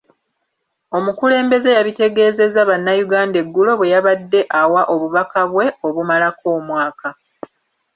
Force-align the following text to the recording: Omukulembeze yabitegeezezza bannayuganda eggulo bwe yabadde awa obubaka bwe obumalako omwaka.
Omukulembeze 0.97 1.69
yabitegeezezza 1.77 2.61
bannayuganda 2.69 3.35
eggulo 3.43 3.71
bwe 3.75 3.91
yabadde 3.93 4.39
awa 4.61 4.81
obubaka 4.93 5.41
bwe 5.51 5.65
obumalako 5.87 6.45
omwaka. 6.57 7.09